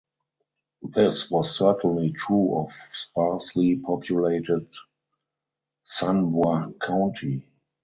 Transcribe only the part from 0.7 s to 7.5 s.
This was certainly true of sparsely populated San Bois County.